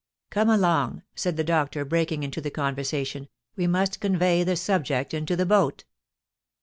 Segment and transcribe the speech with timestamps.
[0.31, 5.35] "Come along," said the doctor, breaking into the conversation; "we must convey the subject into
[5.35, 5.83] the boat."